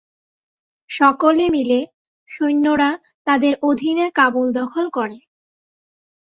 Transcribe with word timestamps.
সকলে 0.89 1.45
মিলে, 1.49 1.79
সৈন্যরা, 2.29 2.89
তাদের 3.27 3.53
অধীনে 3.61 4.05
কাবুল 4.15 4.47
দখল 4.51 4.85
করে। 4.89 5.17